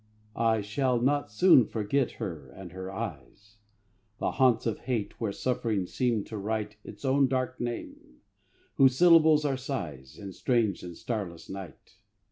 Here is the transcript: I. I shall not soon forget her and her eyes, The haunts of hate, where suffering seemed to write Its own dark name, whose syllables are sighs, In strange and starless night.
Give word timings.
I. 0.35 0.55
I 0.55 0.61
shall 0.61 0.99
not 0.99 1.31
soon 1.31 1.67
forget 1.67 2.13
her 2.13 2.49
and 2.55 2.71
her 2.71 2.91
eyes, 2.91 3.57
The 4.17 4.31
haunts 4.31 4.65
of 4.65 4.79
hate, 4.79 5.21
where 5.21 5.31
suffering 5.31 5.85
seemed 5.85 6.25
to 6.25 6.39
write 6.39 6.77
Its 6.83 7.05
own 7.05 7.27
dark 7.27 7.59
name, 7.61 8.15
whose 8.77 8.97
syllables 8.97 9.45
are 9.45 9.57
sighs, 9.57 10.17
In 10.17 10.33
strange 10.33 10.81
and 10.81 10.97
starless 10.97 11.49
night. 11.51 11.97